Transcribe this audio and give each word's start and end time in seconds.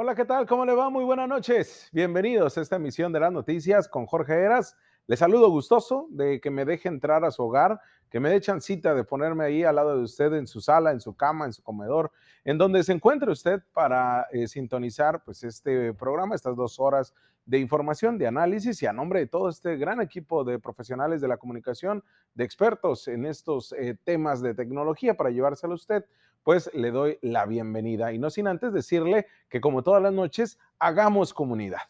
Hola, 0.00 0.14
¿qué 0.14 0.24
tal? 0.24 0.46
¿Cómo 0.46 0.64
le 0.64 0.74
va? 0.74 0.90
Muy 0.90 1.02
buenas 1.02 1.28
noches. 1.28 1.88
Bienvenidos 1.90 2.56
a 2.56 2.60
esta 2.60 2.76
emisión 2.76 3.12
de 3.12 3.18
las 3.18 3.32
noticias 3.32 3.88
con 3.88 4.06
Jorge 4.06 4.32
Eras. 4.32 4.76
Les 5.08 5.18
saludo 5.18 5.50
gustoso 5.50 6.06
de 6.10 6.40
que 6.40 6.52
me 6.52 6.64
deje 6.64 6.88
entrar 6.88 7.24
a 7.24 7.32
su 7.32 7.42
hogar, 7.42 7.80
que 8.08 8.20
me 8.20 8.30
dé 8.30 8.40
chancita 8.40 8.94
de 8.94 9.02
ponerme 9.02 9.42
ahí 9.42 9.64
al 9.64 9.74
lado 9.74 9.96
de 9.96 10.04
usted 10.04 10.32
en 10.34 10.46
su 10.46 10.60
sala, 10.60 10.92
en 10.92 11.00
su 11.00 11.16
cama, 11.16 11.46
en 11.46 11.52
su 11.52 11.64
comedor, 11.64 12.12
en 12.44 12.58
donde 12.58 12.84
se 12.84 12.92
encuentre 12.92 13.32
usted 13.32 13.60
para 13.72 14.28
eh, 14.30 14.46
sintonizar 14.46 15.24
pues 15.24 15.42
este 15.42 15.92
programa, 15.94 16.36
estas 16.36 16.54
dos 16.54 16.78
horas 16.78 17.12
de 17.44 17.58
información, 17.58 18.18
de 18.18 18.28
análisis 18.28 18.80
y 18.82 18.86
a 18.86 18.92
nombre 18.92 19.18
de 19.18 19.26
todo 19.26 19.48
este 19.48 19.78
gran 19.78 20.00
equipo 20.00 20.44
de 20.44 20.60
profesionales 20.60 21.20
de 21.20 21.26
la 21.26 21.38
comunicación, 21.38 22.04
de 22.34 22.44
expertos 22.44 23.08
en 23.08 23.26
estos 23.26 23.72
eh, 23.72 23.96
temas 24.04 24.42
de 24.42 24.54
tecnología 24.54 25.16
para 25.16 25.30
llevárselo 25.30 25.72
a 25.72 25.76
usted, 25.76 26.04
pues 26.48 26.70
le 26.72 26.90
doy 26.90 27.18
la 27.20 27.44
bienvenida 27.44 28.10
y 28.10 28.18
no 28.18 28.30
sin 28.30 28.46
antes 28.46 28.72
decirle 28.72 29.26
que 29.50 29.60
como 29.60 29.82
todas 29.82 30.02
las 30.02 30.14
noches, 30.14 30.58
hagamos 30.78 31.34
comunidad. 31.34 31.82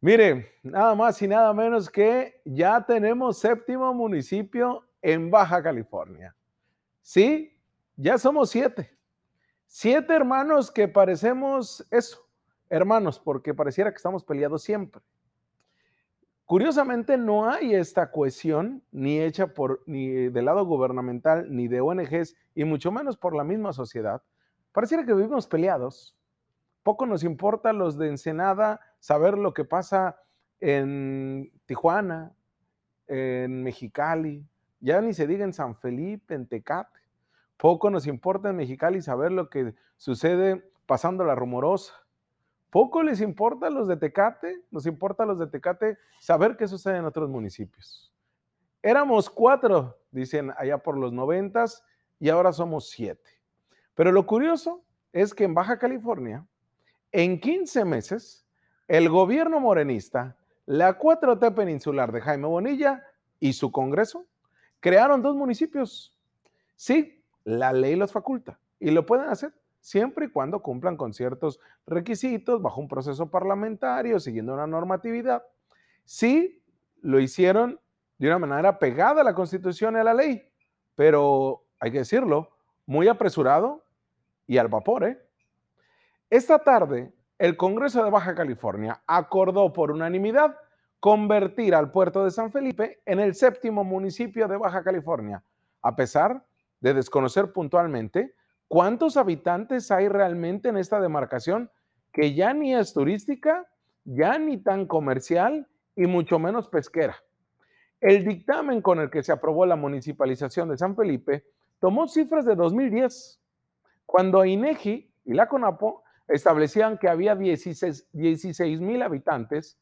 Mire, 0.00 0.54
nada 0.62 0.94
más 0.94 1.20
y 1.20 1.28
nada 1.28 1.52
menos 1.52 1.90
que 1.90 2.40
ya 2.46 2.82
tenemos 2.86 3.36
séptimo 3.36 3.92
municipio 3.92 4.86
en 5.02 5.30
Baja 5.30 5.62
California. 5.62 6.34
Sí, 7.02 7.54
ya 7.94 8.16
somos 8.16 8.48
siete. 8.48 8.96
Siete 9.66 10.14
hermanos 10.14 10.70
que 10.70 10.88
parecemos 10.88 11.86
eso, 11.90 12.26
hermanos, 12.70 13.20
porque 13.20 13.52
pareciera 13.52 13.90
que 13.90 13.98
estamos 13.98 14.24
peleados 14.24 14.62
siempre. 14.62 15.02
Curiosamente 16.46 17.16
no 17.16 17.48
hay 17.48 17.74
esta 17.74 18.10
cohesión 18.10 18.82
ni 18.92 19.18
hecha 19.18 19.48
por 19.54 19.82
ni 19.86 20.08
del 20.08 20.44
lado 20.44 20.66
gubernamental 20.66 21.46
ni 21.48 21.68
de 21.68 21.80
ONGs 21.80 22.36
y 22.54 22.64
mucho 22.64 22.92
menos 22.92 23.16
por 23.16 23.34
la 23.34 23.44
misma 23.44 23.72
sociedad. 23.72 24.22
Pareciera 24.72 25.06
que 25.06 25.14
vivimos 25.14 25.46
peleados. 25.46 26.14
Poco 26.82 27.06
nos 27.06 27.24
importa 27.24 27.72
los 27.72 27.96
de 27.96 28.08
Ensenada 28.08 28.80
saber 28.98 29.38
lo 29.38 29.54
que 29.54 29.64
pasa 29.64 30.18
en 30.60 31.50
Tijuana, 31.64 32.34
en 33.06 33.62
Mexicali, 33.62 34.46
ya 34.80 35.00
ni 35.00 35.14
se 35.14 35.26
diga 35.26 35.44
en 35.44 35.54
San 35.54 35.76
Felipe, 35.76 36.34
en 36.34 36.46
Tecate. 36.46 37.00
Poco 37.56 37.88
nos 37.88 38.06
importa 38.06 38.50
en 38.50 38.56
Mexicali 38.56 39.00
saber 39.00 39.32
lo 39.32 39.48
que 39.48 39.74
sucede 39.96 40.70
pasando 40.84 41.24
la 41.24 41.34
rumorosa. 41.34 42.03
Poco 42.74 43.04
les 43.04 43.20
importa 43.20 43.68
a 43.68 43.70
los 43.70 43.86
de 43.86 43.96
Tecate, 43.96 44.64
nos 44.72 44.84
importa 44.86 45.22
a 45.22 45.26
los 45.26 45.38
de 45.38 45.46
Tecate 45.46 45.96
saber 46.18 46.56
qué 46.56 46.66
sucede 46.66 46.96
en 46.96 47.04
otros 47.04 47.30
municipios. 47.30 48.12
Éramos 48.82 49.30
cuatro, 49.30 49.96
dicen 50.10 50.50
allá 50.58 50.78
por 50.78 50.98
los 50.98 51.12
noventas, 51.12 51.84
y 52.18 52.30
ahora 52.30 52.52
somos 52.52 52.90
siete. 52.90 53.30
Pero 53.94 54.10
lo 54.10 54.26
curioso 54.26 54.82
es 55.12 55.32
que 55.34 55.44
en 55.44 55.54
Baja 55.54 55.78
California, 55.78 56.44
en 57.12 57.38
15 57.38 57.84
meses, 57.84 58.44
el 58.88 59.08
gobierno 59.08 59.60
morenista, 59.60 60.36
la 60.66 60.98
4T 60.98 61.54
peninsular 61.54 62.10
de 62.10 62.22
Jaime 62.22 62.48
Bonilla 62.48 63.06
y 63.38 63.52
su 63.52 63.70
Congreso 63.70 64.26
crearon 64.80 65.22
dos 65.22 65.36
municipios. 65.36 66.12
Sí, 66.74 67.22
la 67.44 67.72
ley 67.72 67.94
los 67.94 68.10
faculta 68.10 68.58
y 68.80 68.90
lo 68.90 69.06
pueden 69.06 69.28
hacer 69.28 69.52
siempre 69.84 70.24
y 70.24 70.28
cuando 70.30 70.62
cumplan 70.62 70.96
con 70.96 71.12
ciertos 71.12 71.60
requisitos 71.86 72.62
bajo 72.62 72.80
un 72.80 72.88
proceso 72.88 73.30
parlamentario, 73.30 74.18
siguiendo 74.18 74.54
una 74.54 74.66
normatividad. 74.66 75.44
Sí, 76.04 76.64
lo 77.02 77.20
hicieron 77.20 77.78
de 78.16 78.28
una 78.28 78.38
manera 78.38 78.78
pegada 78.78 79.20
a 79.20 79.24
la 79.24 79.34
Constitución 79.34 79.94
y 79.94 79.98
a 79.98 80.04
la 80.04 80.14
ley, 80.14 80.42
pero 80.94 81.66
hay 81.78 81.92
que 81.92 81.98
decirlo, 81.98 82.48
muy 82.86 83.08
apresurado 83.08 83.84
y 84.46 84.56
al 84.56 84.68
vapor. 84.68 85.04
¿eh? 85.04 85.22
Esta 86.30 86.60
tarde, 86.60 87.12
el 87.38 87.58
Congreso 87.58 88.02
de 88.02 88.10
Baja 88.10 88.34
California 88.34 89.02
acordó 89.06 89.70
por 89.70 89.90
unanimidad 89.90 90.56
convertir 90.98 91.74
al 91.74 91.90
puerto 91.90 92.24
de 92.24 92.30
San 92.30 92.50
Felipe 92.50 93.02
en 93.04 93.20
el 93.20 93.34
séptimo 93.34 93.84
municipio 93.84 94.48
de 94.48 94.56
Baja 94.56 94.82
California, 94.82 95.44
a 95.82 95.94
pesar 95.94 96.42
de 96.80 96.94
desconocer 96.94 97.52
puntualmente 97.52 98.34
cuántos 98.74 99.16
habitantes 99.16 99.92
hay 99.92 100.08
realmente 100.08 100.68
en 100.68 100.76
esta 100.76 100.98
demarcación 100.98 101.70
que 102.12 102.34
ya 102.34 102.52
ni 102.52 102.74
es 102.74 102.92
turística, 102.92 103.70
ya 104.02 104.36
ni 104.36 104.56
tan 104.56 104.88
comercial 104.88 105.68
y 105.94 106.08
mucho 106.08 106.40
menos 106.40 106.66
pesquera. 106.66 107.14
El 108.00 108.24
dictamen 108.24 108.82
con 108.82 108.98
el 108.98 109.10
que 109.10 109.22
se 109.22 109.30
aprobó 109.30 109.64
la 109.64 109.76
municipalización 109.76 110.70
de 110.70 110.76
San 110.76 110.96
Felipe 110.96 111.44
tomó 111.78 112.08
cifras 112.08 112.46
de 112.46 112.56
2010, 112.56 113.40
cuando 114.06 114.44
INEGI 114.44 115.08
y 115.24 115.34
la 115.34 115.48
CONAPO 115.48 116.02
establecían 116.26 116.98
que 116.98 117.08
había 117.08 117.36
16 117.36 118.80
mil 118.80 119.02
habitantes, 119.02 119.78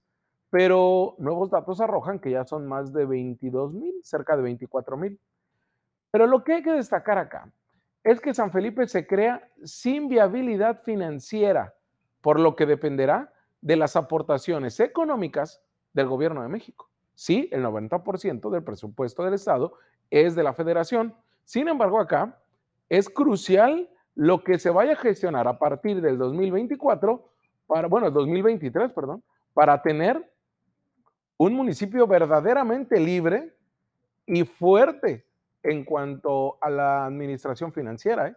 pero 0.50 1.14
nuevos 1.16 1.50
datos 1.50 1.80
arrojan 1.80 2.18
que 2.18 2.32
ya 2.32 2.44
son 2.44 2.66
más 2.66 2.92
de 2.92 3.06
22 3.06 3.72
mil, 3.72 3.94
cerca 4.02 4.36
de 4.36 4.42
24 4.42 4.98
mil. 4.98 5.18
Pero 6.10 6.26
lo 6.26 6.44
que 6.44 6.52
hay 6.52 6.62
que 6.62 6.72
destacar 6.72 7.16
acá 7.16 7.50
es 8.04 8.20
que 8.20 8.34
San 8.34 8.50
Felipe 8.50 8.86
se 8.86 9.06
crea 9.06 9.48
sin 9.64 10.08
viabilidad 10.08 10.82
financiera, 10.82 11.74
por 12.20 12.40
lo 12.40 12.56
que 12.56 12.66
dependerá 12.66 13.32
de 13.60 13.76
las 13.76 13.96
aportaciones 13.96 14.80
económicas 14.80 15.62
del 15.92 16.08
gobierno 16.08 16.42
de 16.42 16.48
México. 16.48 16.90
Sí, 17.14 17.48
el 17.52 17.64
90% 17.64 18.50
del 18.50 18.64
presupuesto 18.64 19.22
del 19.24 19.34
Estado 19.34 19.74
es 20.10 20.34
de 20.34 20.42
la 20.42 20.54
federación. 20.54 21.14
Sin 21.44 21.68
embargo, 21.68 22.00
acá 22.00 22.38
es 22.88 23.08
crucial 23.08 23.88
lo 24.14 24.42
que 24.42 24.58
se 24.58 24.70
vaya 24.70 24.92
a 24.92 24.96
gestionar 24.96 25.46
a 25.46 25.58
partir 25.58 26.00
del 26.00 26.18
2024, 26.18 27.28
para, 27.66 27.88
bueno, 27.88 28.10
2023, 28.10 28.92
perdón, 28.92 29.22
para 29.54 29.80
tener 29.80 30.30
un 31.36 31.54
municipio 31.54 32.06
verdaderamente 32.06 32.98
libre 33.00 33.56
y 34.26 34.44
fuerte 34.44 35.26
en 35.62 35.84
cuanto 35.84 36.58
a 36.60 36.70
la 36.70 37.06
administración 37.06 37.72
financiera. 37.72 38.28
¿eh? 38.28 38.36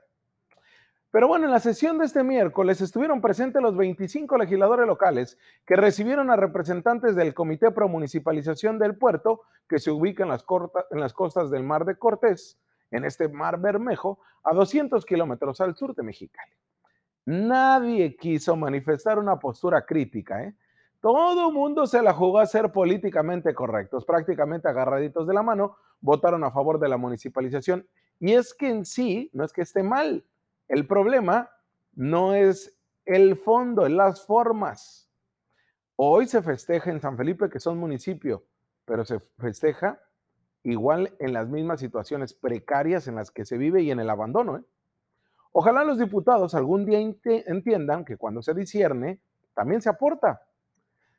Pero 1.16 1.30
bueno, 1.30 1.46
en 1.46 1.52
la 1.52 1.62
sesión 1.62 1.98
de 1.98 2.04
este 2.04 2.24
miércoles 2.24 2.82
estuvieron 2.82 3.22
presentes 3.22 3.62
los 3.62 3.78
25 3.78 4.38
legisladores 4.38 4.86
locales 4.86 5.38
que 5.66 5.78
recibieron 5.78 6.30
a 6.30 6.36
representantes 6.36 7.16
del 7.16 7.34
Comité 7.34 7.72
Pro 7.72 7.88
Municipalización 7.88 8.78
del 8.78 8.98
Puerto, 8.98 9.44
que 9.70 9.80
se 9.80 9.92
ubica 9.92 10.24
en 10.24 10.30
las, 10.30 11.14
costas 11.14 11.50
del 11.50 11.64
Mar 11.64 11.86
de 11.86 11.96
Cortés, 11.96 12.60
en 12.92 13.06
este 13.06 13.30
mar 13.30 13.62
Bermejo, 13.62 14.20
a 14.44 14.54
200 14.54 15.06
kilómetros 15.06 15.62
al 15.62 15.76
sur 15.76 15.96
de 15.96 16.04
Mexicali. 16.04 16.52
Nadie 17.26 18.18
quiso 18.18 18.58
manifestar 18.58 19.18
una 19.18 19.40
postura 19.40 19.86
crítica, 19.86 20.44
¿eh? 20.44 20.54
Todo 21.00 21.52
mundo 21.52 21.86
se 21.86 22.02
la 22.02 22.14
jugó 22.14 22.40
a 22.40 22.46
ser 22.46 22.72
políticamente 22.72 23.54
correctos, 23.54 24.06
prácticamente 24.06 24.68
agarraditos 24.68 25.28
de 25.28 25.34
la 25.36 25.44
mano, 25.44 25.78
votaron 26.06 26.44
a 26.44 26.52
favor 26.52 26.80
de 26.80 26.88
la 26.88 26.98
municipalización. 26.98 27.88
Y 28.20 28.34
es 28.34 28.54
que 28.54 28.70
en 28.70 28.86
sí 28.86 29.30
no 29.34 29.44
es 29.44 29.52
que 29.52 29.64
esté 29.64 29.82
mal. 29.82 30.24
El 30.68 30.88
problema 30.88 31.50
no 31.96 32.36
es 32.36 32.78
el 33.06 33.36
fondo, 33.36 33.86
es 33.88 33.92
las 33.92 34.24
formas. 34.24 35.10
Hoy 35.96 36.28
se 36.28 36.44
festeja 36.44 36.92
en 36.92 37.02
San 37.02 37.18
Felipe 37.18 37.50
que 37.50 37.60
son 37.60 37.80
municipio, 37.80 38.44
pero 38.86 39.04
se 39.04 39.20
festeja 39.20 40.00
igual 40.64 41.16
en 41.20 41.34
las 41.34 41.48
mismas 41.48 41.80
situaciones 41.80 42.34
precarias 42.34 43.08
en 43.08 43.16
las 43.16 43.32
que 43.32 43.46
se 43.46 43.58
vive 43.58 43.82
y 43.82 43.90
en 43.90 44.00
el 44.00 44.10
abandono. 44.10 44.58
¿eh? 44.58 44.64
Ojalá 45.54 45.84
los 45.84 45.98
diputados 45.98 46.54
algún 46.54 46.86
día 46.86 47.00
entiendan 47.00 48.06
que 48.06 48.18
cuando 48.18 48.44
se 48.44 48.54
discierne, 48.54 49.20
también 49.56 49.82
se 49.82 49.90
aporta. 49.90 50.44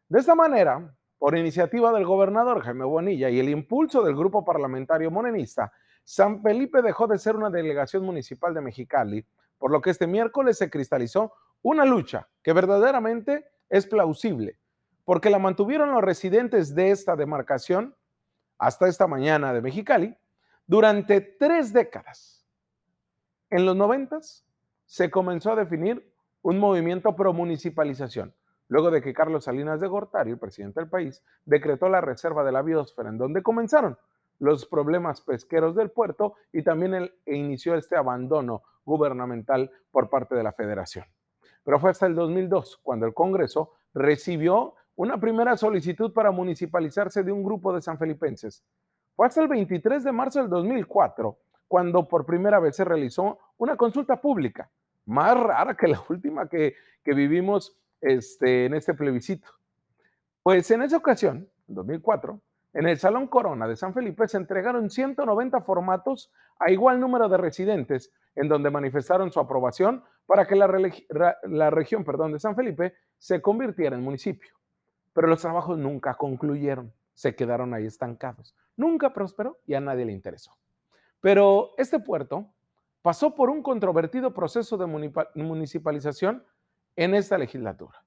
De 0.08 0.20
esta 0.20 0.36
manera, 0.36 0.94
por 1.18 1.36
iniciativa 1.36 1.92
del 1.92 2.04
gobernador 2.04 2.62
Jaime 2.62 2.84
Bonilla 2.84 3.30
y 3.30 3.40
el 3.40 3.48
impulso 3.48 4.02
del 4.02 4.14
grupo 4.14 4.44
parlamentario 4.44 5.10
monenista, 5.10 5.72
San 6.04 6.42
Felipe 6.42 6.82
dejó 6.82 7.06
de 7.06 7.18
ser 7.18 7.36
una 7.36 7.50
delegación 7.50 8.04
municipal 8.04 8.54
de 8.54 8.60
Mexicali, 8.60 9.26
por 9.58 9.70
lo 9.70 9.80
que 9.80 9.90
este 9.90 10.06
miércoles 10.06 10.58
se 10.58 10.70
cristalizó 10.70 11.32
una 11.62 11.84
lucha 11.84 12.28
que 12.42 12.52
verdaderamente 12.52 13.46
es 13.68 13.86
plausible, 13.86 14.58
porque 15.04 15.30
la 15.30 15.38
mantuvieron 15.38 15.90
los 15.90 16.02
residentes 16.02 16.74
de 16.74 16.90
esta 16.90 17.16
demarcación 17.16 17.96
hasta 18.58 18.86
esta 18.86 19.06
mañana 19.06 19.52
de 19.52 19.62
Mexicali 19.62 20.16
durante 20.66 21.20
tres 21.20 21.72
décadas. 21.72 22.46
En 23.50 23.64
los 23.64 23.76
noventas 23.76 24.44
se 24.84 25.10
comenzó 25.10 25.52
a 25.52 25.56
definir 25.56 26.12
un 26.42 26.58
movimiento 26.58 27.16
pro 27.16 27.32
municipalización, 27.32 28.34
luego 28.68 28.90
de 28.90 29.02
que 29.02 29.14
Carlos 29.14 29.44
Salinas 29.44 29.80
de 29.80 29.88
Gortari, 29.88 30.30
el 30.30 30.38
presidente 30.38 30.80
del 30.80 30.88
país, 30.88 31.22
decretó 31.44 31.88
la 31.88 32.00
reserva 32.00 32.44
de 32.44 32.52
la 32.52 32.62
biosfera, 32.62 33.10
en 33.10 33.18
donde 33.18 33.42
comenzaron 33.42 33.96
los 34.38 34.66
problemas 34.66 35.20
pesqueros 35.20 35.74
del 35.74 35.90
puerto 35.90 36.34
y 36.52 36.62
también 36.62 36.94
el, 36.94 37.14
e 37.24 37.36
inició 37.36 37.74
este 37.74 37.96
abandono 37.96 38.62
gubernamental 38.84 39.70
por 39.90 40.10
parte 40.10 40.34
de 40.34 40.42
la 40.42 40.52
federación. 40.52 41.04
Pero 41.64 41.80
fue 41.80 41.90
hasta 41.90 42.06
el 42.06 42.14
2002 42.14 42.78
cuando 42.82 43.06
el 43.06 43.14
Congreso 43.14 43.72
recibió 43.94 44.74
una 44.94 45.18
primera 45.18 45.56
solicitud 45.56 46.12
para 46.12 46.30
municipalizarse 46.30 47.22
de 47.22 47.32
un 47.32 47.42
grupo 47.42 47.72
de 47.72 47.82
sanfelipenses. 47.82 48.62
Fue 49.14 49.26
hasta 49.26 49.42
el 49.42 49.48
23 49.48 50.04
de 50.04 50.12
marzo 50.12 50.40
del 50.40 50.48
2004 50.48 51.36
cuando 51.68 52.06
por 52.06 52.24
primera 52.24 52.60
vez 52.60 52.76
se 52.76 52.84
realizó 52.84 53.38
una 53.58 53.76
consulta 53.76 54.20
pública 54.20 54.70
más 55.06 55.38
rara 55.38 55.74
que 55.76 55.88
la 55.88 56.02
última 56.08 56.48
que, 56.48 56.74
que 57.02 57.14
vivimos 57.14 57.76
este, 58.06 58.66
en 58.66 58.74
este 58.74 58.94
plebiscito. 58.94 59.48
Pues 60.42 60.70
en 60.70 60.82
esa 60.82 60.96
ocasión, 60.96 61.48
en 61.68 61.74
2004, 61.74 62.40
en 62.74 62.86
el 62.86 62.98
Salón 62.98 63.26
Corona 63.26 63.66
de 63.66 63.74
San 63.74 63.94
Felipe 63.94 64.28
se 64.28 64.36
entregaron 64.36 64.90
190 64.90 65.62
formatos 65.62 66.30
a 66.58 66.70
igual 66.70 67.00
número 67.00 67.28
de 67.28 67.36
residentes, 67.36 68.12
en 68.34 68.48
donde 68.48 68.70
manifestaron 68.70 69.32
su 69.32 69.40
aprobación 69.40 70.04
para 70.26 70.46
que 70.46 70.54
la, 70.54 70.68
la 71.44 71.70
región 71.70 72.04
perdón, 72.04 72.32
de 72.32 72.38
San 72.38 72.54
Felipe 72.54 72.94
se 73.18 73.42
convirtiera 73.42 73.96
en 73.96 74.02
municipio. 74.02 74.54
Pero 75.12 75.26
los 75.26 75.40
trabajos 75.40 75.78
nunca 75.78 76.14
concluyeron, 76.14 76.92
se 77.14 77.34
quedaron 77.34 77.74
ahí 77.74 77.86
estancados. 77.86 78.54
Nunca 78.76 79.12
prosperó 79.12 79.58
y 79.66 79.74
a 79.74 79.80
nadie 79.80 80.04
le 80.04 80.12
interesó. 80.12 80.52
Pero 81.20 81.72
este 81.78 81.98
puerto 81.98 82.52
pasó 83.02 83.34
por 83.34 83.50
un 83.50 83.62
controvertido 83.62 84.34
proceso 84.34 84.76
de 84.76 84.86
municipalización 85.34 86.44
en 86.96 87.14
esta 87.14 87.38
legislatura, 87.38 88.02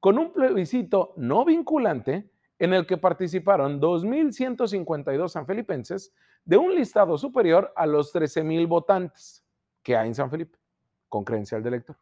con 0.00 0.18
un 0.18 0.32
plebiscito 0.32 1.14
no 1.16 1.44
vinculante 1.44 2.30
en 2.58 2.74
el 2.74 2.86
que 2.86 2.96
participaron 2.96 3.80
2.152 3.80 5.28
sanfelipenses 5.28 6.12
de 6.44 6.56
un 6.56 6.74
listado 6.74 7.16
superior 7.18 7.72
a 7.76 7.86
los 7.86 8.14
13.000 8.14 8.66
votantes 8.68 9.44
que 9.82 9.96
hay 9.96 10.08
en 10.08 10.14
San 10.14 10.30
Felipe, 10.30 10.58
con 11.08 11.24
credencial 11.24 11.62
de 11.62 11.68
elector, 11.68 11.96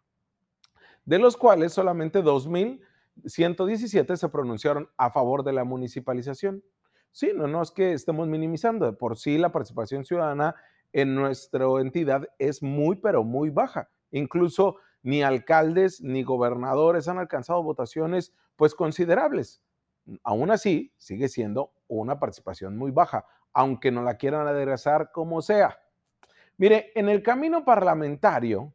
de 1.05 1.19
los 1.19 1.37
cuales 1.37 1.73
solamente 1.73 2.23
2.117 2.23 4.17
se 4.17 4.29
pronunciaron 4.29 4.89
a 4.97 5.11
favor 5.11 5.45
de 5.45 5.53
la 5.53 5.65
municipalización. 5.65 6.63
Sí, 7.11 7.33
no, 7.35 7.47
no 7.47 7.63
es 7.63 7.71
que 7.71 7.93
estemos 7.93 8.29
minimizando, 8.29 8.87
de 8.87 8.93
por 8.93 9.17
sí 9.17 9.39
la 9.39 9.53
participación 9.53 10.05
ciudadana 10.05 10.55
en 10.93 11.15
nuestra 11.15 11.67
entidad 11.81 12.29
es 12.39 12.63
muy, 12.63 12.97
pero 12.97 13.25
muy 13.25 13.51
baja. 13.51 13.89
Incluso 14.11 14.77
ni 15.03 15.23
alcaldes 15.23 16.01
ni 16.01 16.23
gobernadores 16.23 17.09
han 17.09 17.19
alcanzado 17.19 17.63
votaciones 17.63 18.35
pues 18.57 18.75
considerables. 18.75 19.63
Aún 20.23 20.51
así, 20.51 20.93
sigue 20.99 21.29
siendo 21.29 21.73
una 21.89 22.19
participación 22.19 22.77
muy 22.77 22.91
baja, 22.91 23.27
aunque 23.53 23.91
no 23.91 24.03
la 24.03 24.17
quieran 24.17 24.47
aderezar 24.47 25.11
como 25.13 25.43
sea. 25.43 25.79
Mire, 26.57 26.93
en 26.95 27.09
el 27.09 27.23
camino 27.23 27.65
parlamentario 27.65 28.75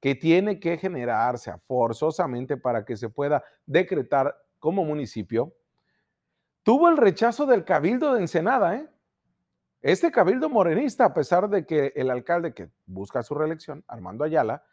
que 0.00 0.14
tiene 0.14 0.60
que 0.60 0.76
generarse 0.76 1.52
forzosamente 1.66 2.56
para 2.56 2.84
que 2.84 2.96
se 2.96 3.08
pueda 3.08 3.42
decretar 3.64 4.36
como 4.58 4.84
municipio, 4.84 5.54
tuvo 6.62 6.88
el 6.88 6.96
rechazo 6.96 7.46
del 7.46 7.64
cabildo 7.64 8.12
de 8.12 8.20
Ensenada, 8.20 8.76
¿eh? 8.76 8.88
Este 9.82 10.10
cabildo 10.10 10.48
morenista, 10.48 11.04
a 11.04 11.14
pesar 11.14 11.48
de 11.48 11.64
que 11.64 11.92
el 11.94 12.10
alcalde 12.10 12.52
que 12.52 12.70
busca 12.86 13.22
su 13.22 13.34
reelección, 13.34 13.84
Armando 13.86 14.24
Ayala, 14.24 14.64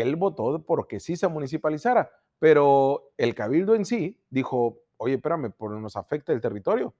él 0.00 0.16
votó 0.16 0.64
porque 0.64 1.00
sí 1.00 1.16
se 1.16 1.28
municipalizara, 1.28 2.10
pero 2.38 3.12
el 3.18 3.34
cabildo 3.34 3.74
en 3.74 3.84
sí 3.84 4.18
dijo, 4.30 4.78
oye, 4.96 5.14
espérame, 5.14 5.52
por 5.52 5.70
nos 5.72 5.96
afecta 5.96 6.32
el 6.32 6.40
territorio. 6.40 6.94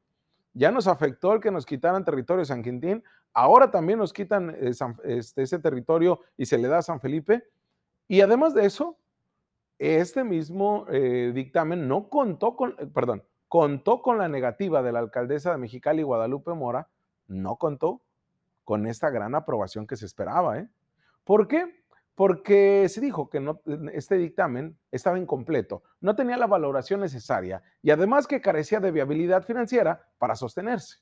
Ya 0.52 0.70
nos 0.70 0.86
afectó 0.86 1.32
el 1.32 1.40
que 1.40 1.50
nos 1.50 1.64
quitaran 1.64 2.04
territorio 2.04 2.44
San 2.44 2.62
Quintín, 2.62 3.02
ahora 3.32 3.70
también 3.70 3.98
nos 3.98 4.12
quitan 4.12 4.50
eh, 4.50 4.72
este, 5.04 5.42
ese 5.42 5.58
territorio 5.58 6.20
y 6.36 6.44
se 6.44 6.58
le 6.58 6.68
da 6.68 6.78
a 6.78 6.82
San 6.82 7.00
Felipe. 7.00 7.44
Y 8.08 8.20
además 8.20 8.52
de 8.52 8.66
eso, 8.66 8.98
este 9.78 10.22
mismo 10.22 10.84
eh, 10.90 11.32
dictamen 11.34 11.88
no 11.88 12.10
contó 12.10 12.56
con, 12.56 12.76
eh, 12.78 12.86
perdón, 12.86 13.24
contó 13.48 14.02
con 14.02 14.18
la 14.18 14.28
negativa 14.28 14.82
de 14.82 14.92
la 14.92 14.98
alcaldesa 14.98 15.50
de 15.50 15.58
Mexicali, 15.58 16.02
Guadalupe 16.02 16.52
Mora, 16.52 16.88
no 17.26 17.56
contó 17.56 18.02
con 18.64 18.86
esta 18.86 19.08
gran 19.08 19.34
aprobación 19.34 19.86
que 19.86 19.96
se 19.96 20.04
esperaba. 20.04 20.58
¿eh? 20.58 20.68
¿Por 21.24 21.48
qué? 21.48 21.81
Porque 22.14 22.87
se 22.88 23.00
dijo 23.00 23.31
que 23.31 23.43
este 23.94 24.17
dictamen 24.17 24.79
estaba 24.91 25.19
incompleto, 25.19 25.82
no 26.00 26.14
tenía 26.14 26.37
la 26.37 26.47
valoración 26.47 27.00
necesaria 27.00 27.62
y 27.81 27.91
además 27.91 28.26
que 28.26 28.41
carecía 28.41 28.81
de 28.81 28.91
viabilidad 28.91 29.44
financiera 29.44 30.09
para 30.19 30.35
sostenerse. 30.35 30.99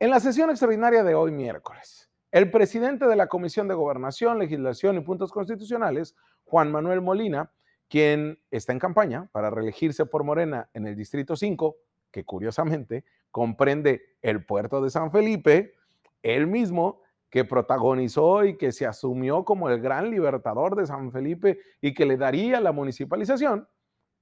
En 0.00 0.10
la 0.10 0.18
sesión 0.18 0.50
extraordinaria 0.50 1.04
de 1.04 1.14
hoy 1.14 1.30
miércoles, 1.30 2.10
el 2.32 2.50
presidente 2.50 3.06
de 3.06 3.16
la 3.16 3.26
Comisión 3.26 3.68
de 3.68 3.74
Gobernación, 3.74 4.38
Legislación 4.38 4.96
y 4.96 5.00
Puntos 5.00 5.32
Constitucionales, 5.32 6.16
Juan 6.44 6.72
Manuel 6.72 7.00
Molina, 7.00 7.52
quien 7.88 8.40
está 8.50 8.72
en 8.72 8.78
campaña 8.78 9.28
para 9.32 9.50
reelegirse 9.50 10.06
por 10.06 10.22
Morena 10.24 10.70
en 10.74 10.86
el 10.86 10.96
Distrito 10.96 11.34
5, 11.36 11.76
que 12.10 12.24
curiosamente 12.24 13.04
comprende 13.30 14.16
el 14.22 14.44
puerto 14.44 14.80
de 14.80 14.90
San 14.90 15.10
Felipe, 15.10 15.74
él 16.22 16.46
mismo 16.46 17.02
que 17.30 17.44
protagonizó 17.44 18.44
y 18.44 18.56
que 18.56 18.72
se 18.72 18.86
asumió 18.86 19.44
como 19.44 19.70
el 19.70 19.80
gran 19.80 20.10
libertador 20.10 20.74
de 20.74 20.86
San 20.86 21.12
Felipe 21.12 21.60
y 21.80 21.94
que 21.94 22.04
le 22.04 22.16
daría 22.16 22.60
la 22.60 22.72
municipalización, 22.72 23.68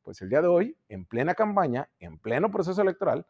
pues 0.02 0.20
el 0.20 0.28
día 0.28 0.42
de 0.42 0.48
hoy, 0.48 0.76
en 0.88 1.06
plena 1.06 1.34
campaña, 1.34 1.88
en 1.98 2.18
pleno 2.18 2.50
proceso 2.50 2.82
electoral, 2.82 3.26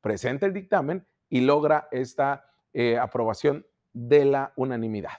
presenta 0.00 0.46
el 0.46 0.54
dictamen 0.54 1.06
y 1.28 1.42
logra 1.42 1.88
esta 1.90 2.50
eh, 2.72 2.98
aprobación 2.98 3.66
de 3.92 4.24
la 4.24 4.52
unanimidad. 4.56 5.18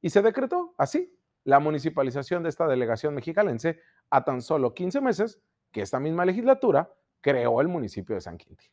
Y 0.00 0.10
se 0.10 0.22
decretó 0.22 0.74
así 0.78 1.16
la 1.44 1.58
municipalización 1.58 2.42
de 2.42 2.48
esta 2.48 2.66
delegación 2.66 3.14
mexicalense 3.14 3.80
a 4.10 4.24
tan 4.24 4.42
solo 4.42 4.74
15 4.74 5.00
meses 5.00 5.40
que 5.72 5.82
esta 5.82 5.98
misma 5.98 6.24
legislatura 6.24 6.92
creó 7.20 7.60
el 7.60 7.68
municipio 7.68 8.14
de 8.14 8.20
San 8.20 8.36
Quintín. 8.36 8.68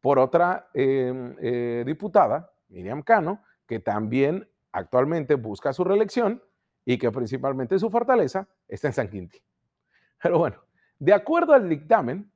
Por 0.00 0.18
otra 0.18 0.68
em, 0.74 1.34
eh, 1.40 1.84
diputada, 1.86 2.50
Miriam 2.68 3.02
Cano, 3.02 3.42
que 3.68 3.78
también 3.78 4.48
actualmente 4.72 5.34
busca 5.34 5.72
su 5.72 5.84
reelección 5.84 6.42
y 6.84 6.98
que 6.98 7.12
principalmente 7.12 7.78
su 7.78 7.90
fortaleza 7.90 8.48
está 8.66 8.88
en 8.88 8.94
San 8.94 9.08
Quintín. 9.08 9.42
Pero 10.20 10.38
bueno, 10.38 10.56
de 10.98 11.12
acuerdo 11.12 11.52
al 11.52 11.68
dictamen, 11.68 12.32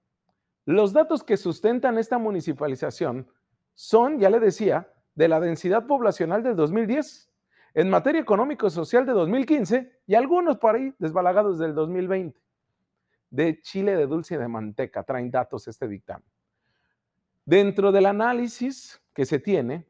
los 0.67 0.93
datos 0.93 1.25
que 1.25 1.37
sustentan 1.37 1.99
esta 1.99 2.19
municipalización 2.19 3.26
son, 3.75 4.20
ya 4.20 4.31
le 4.31 4.38
decía, 4.38 4.93
de 5.14 5.29
la 5.29 5.40
densidad 5.40 5.87
poblacional 5.87 6.43
del 6.43 6.55
2010, 6.55 7.31
en 7.75 7.90
materia 7.90 8.20
económico-social 8.20 9.06
de 9.06 9.12
2015 9.12 10.00
y 10.06 10.14
algunos 10.14 10.58
por 10.58 10.76
ahí 10.76 10.94
desbalagados 10.99 11.58
del 11.58 11.75
2020. 11.75 12.38
De 13.31 13.61
Chile 13.62 13.96
de 13.96 14.06
dulce 14.06 14.34
y 14.34 14.38
de 14.38 14.49
manteca 14.49 15.02
traen 15.02 15.31
datos 15.31 15.67
este 15.67 15.88
dictamen. 15.88 16.29
Dentro 17.46 17.90
del 17.90 18.05
análisis 18.05 19.02
que 19.14 19.25
se 19.25 19.38
tiene, 19.38 19.87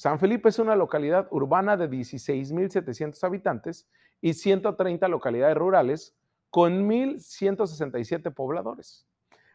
San 0.00 0.18
Felipe 0.18 0.48
es 0.48 0.58
una 0.58 0.76
localidad 0.76 1.28
urbana 1.30 1.76
de 1.76 1.90
16.700 1.90 3.22
habitantes 3.22 3.86
y 4.22 4.32
130 4.32 5.06
localidades 5.08 5.54
rurales 5.54 6.16
con 6.48 6.88
1.167 6.88 8.32
pobladores. 8.32 9.06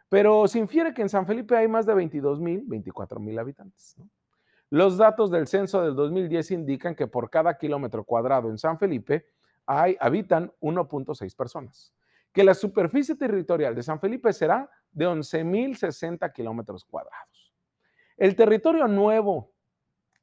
Pero 0.07 0.47
se 0.47 0.59
infiere 0.59 0.93
que 0.93 1.01
en 1.01 1.09
San 1.09 1.25
Felipe 1.25 1.57
hay 1.57 1.67
más 1.67 1.87
de 1.87 1.95
22.000, 1.95 2.63
24.000 2.67 3.39
habitantes. 3.39 3.95
Los 4.69 4.97
datos 4.97 5.31
del 5.31 5.47
censo 5.47 5.81
del 5.81 5.95
2010 5.95 6.51
indican 6.51 6.93
que 6.93 7.07
por 7.07 7.31
cada 7.31 7.57
kilómetro 7.57 8.03
cuadrado 8.03 8.51
en 8.51 8.59
San 8.59 8.77
Felipe 8.77 9.25
hay, 9.65 9.97
habitan 9.99 10.53
1.6 10.61 11.35
personas, 11.35 11.91
que 12.31 12.43
la 12.43 12.53
superficie 12.53 13.15
territorial 13.15 13.73
de 13.73 13.81
San 13.81 13.99
Felipe 13.99 14.31
será 14.31 14.69
de 14.91 15.07
11.060 15.07 16.31
kilómetros 16.31 16.85
cuadrados. 16.85 17.51
El 18.15 18.35
territorio 18.35 18.87
nuevo 18.87 19.54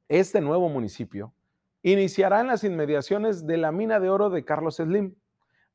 este 0.09 0.41
nuevo 0.41 0.69
municipio 0.69 1.33
iniciará 1.81 2.41
en 2.41 2.47
las 2.47 2.63
inmediaciones 2.63 3.45
de 3.45 3.57
la 3.57 3.71
mina 3.71 3.99
de 3.99 4.09
oro 4.09 4.29
de 4.29 4.45
Carlos 4.45 4.77
Slim 4.77 5.15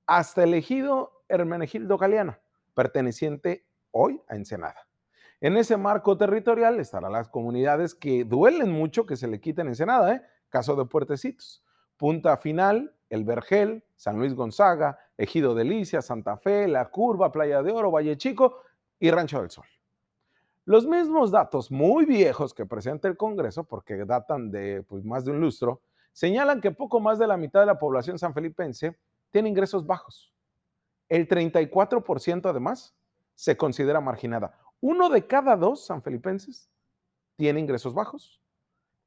hasta 0.07 0.45
el 0.45 0.55
ejido 0.55 1.23
Hermenegildo 1.29 1.99
Galeana, 1.99 2.41
perteneciente 2.75 3.67
hoy 3.91 4.21
a 4.29 4.37
Ensenada. 4.37 4.87
En 5.41 5.57
ese 5.57 5.77
marco 5.77 6.17
territorial 6.17 6.81
estarán 6.81 7.13
las 7.13 7.29
comunidades 7.29 7.95
que 7.95 8.25
duelen 8.25 8.73
mucho 8.73 9.07
que 9.07 9.17
se 9.17 9.29
le 9.29 9.41
quiten 9.41 9.69
Ensenada, 9.69 10.15
¿eh? 10.15 10.23
caso 10.49 10.75
de 10.75 10.85
Puertecitos. 10.85 11.63
Punta 11.97 12.37
Final, 12.37 12.95
El 13.11 13.25
Vergel, 13.25 13.85
San 13.97 14.19
Luis 14.19 14.35
Gonzaga, 14.35 14.99
Ejido 15.17 15.55
Delicia, 15.55 16.01
Santa 16.01 16.37
Fe, 16.37 16.69
La 16.69 16.87
Curva, 16.91 17.31
Playa 17.31 17.63
de 17.63 17.73
Oro, 17.73 17.91
Valle 17.91 18.17
Chico 18.17 18.63
y 18.99 19.11
Rancho 19.11 19.41
del 19.41 19.51
Sol. 19.51 19.67
Los 20.69 20.87
mismos 20.87 21.31
datos 21.31 21.71
muy 21.71 22.05
viejos 22.05 22.53
que 22.53 22.67
presenta 22.67 23.09
el 23.09 23.17
Congreso, 23.17 23.65
porque 23.65 24.05
datan 24.05 24.51
de 24.51 24.83
pues, 24.83 25.03
más 25.03 25.25
de 25.25 25.31
un 25.31 25.41
lustro, 25.41 25.81
señalan 26.13 26.61
que 26.61 26.71
poco 26.73 27.01
más 27.01 27.19
de 27.19 27.27
la 27.27 27.39
mitad 27.39 27.61
de 27.61 27.65
la 27.65 27.79
población 27.79 28.19
sanfelipense 28.19 28.95
tiene 29.31 29.49
ingresos 29.49 29.87
bajos. 29.87 30.35
El 31.09 31.27
34% 31.27 32.51
además 32.51 32.95
se 33.35 33.57
considera 33.57 34.03
marginada. 34.03 34.59
Uno 34.83 35.09
de 35.09 35.27
cada 35.27 35.57
dos 35.57 35.87
sanfelipenses 35.87 36.69
tiene 37.37 37.61
ingresos 37.61 37.95
bajos. 37.95 38.43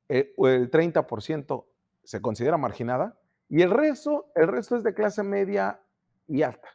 Eh, 0.10 0.34
el, 0.38 0.72
30% 0.72 1.66
se 2.04 2.22
considera 2.24 2.58
marginada 2.58 3.20
y 3.50 3.62
el 3.62 3.70
resto, 3.70 4.32
el 4.34 4.48
resto 4.48 4.78
es 4.78 4.84
de 4.84 4.96
clase 4.96 5.22
media 5.22 5.80
y 6.28 6.42
alta. 6.42 6.70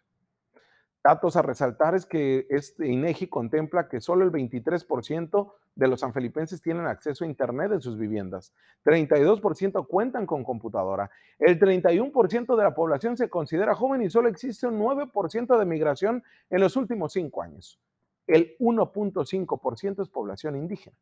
Datos 1.07 1.37
a 1.37 1.43
resaltar 1.43 1.95
es 1.95 2.05
que 2.05 2.49
este 2.51 2.89
INEGI 2.89 3.29
contempla 3.29 3.89
que 3.89 4.01
solo 4.01 4.25
el 4.25 4.33
23% 4.33 5.53
de 5.77 5.87
los 5.87 6.01
sanfelipenses 6.01 6.61
tienen 6.61 6.87
acceso 6.87 7.23
a 7.23 7.29
Internet 7.29 7.71
en 7.71 7.81
sus 7.81 7.97
viviendas. 7.97 8.53
32% 8.85 9.87
cuentan 9.87 10.27
con 10.27 10.43
computadora. 10.43 11.09
El 11.39 11.61
31% 11.61 12.57
de 12.57 12.63
la 12.65 12.75
población 12.75 13.17
se 13.17 13.31
considera 13.31 13.77
joven 13.77 14.03
y 14.03 14.11
solo 14.11 14.29
existe 14.29 14.67
un 14.67 14.81
9% 14.81 15.57
de 15.57 15.65
migración 15.65 16.25
en 16.51 16.61
los 16.61 16.75
últimos 16.75 17.13
cinco 17.13 17.41
años. 17.41 17.79
El 18.27 18.57
1.5% 18.59 20.03
es 20.03 20.09
población 20.09 20.57
indígena. 20.57 20.97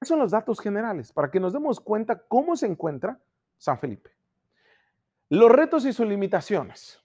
Esos 0.00 0.10
son 0.10 0.20
los 0.20 0.30
datos 0.30 0.60
generales 0.60 1.12
para 1.12 1.32
que 1.32 1.40
nos 1.40 1.52
demos 1.52 1.80
cuenta 1.80 2.22
cómo 2.28 2.54
se 2.54 2.66
encuentra 2.66 3.18
San 3.58 3.76
Felipe. 3.76 4.12
Los 5.30 5.50
retos 5.50 5.84
y 5.84 5.92
sus 5.92 6.06
limitaciones. 6.06 7.00